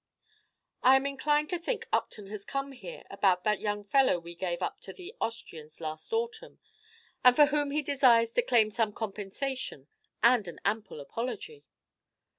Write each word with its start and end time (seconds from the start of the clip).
"I 0.81 0.95
am 0.95 1.05
inclined 1.05 1.51
to 1.51 1.59
think 1.59 1.87
Upton 1.93 2.25
has 2.31 2.43
come 2.43 2.71
here 2.71 3.03
about 3.11 3.43
that 3.43 3.59
young 3.59 3.83
fellow 3.83 4.17
we 4.17 4.33
gave 4.33 4.59
up 4.63 4.79
to 4.81 4.93
the 4.93 5.13
Austrians 5.19 5.79
last 5.79 6.11
autumn, 6.11 6.57
and 7.23 7.35
for 7.35 7.45
whom 7.45 7.69
he 7.69 7.83
desires 7.83 8.31
to 8.31 8.41
claim 8.41 8.71
some 8.71 8.93
compensation 8.93 9.89
and 10.23 10.47
an 10.47 10.59
ample 10.65 10.99
apology." 11.01 11.67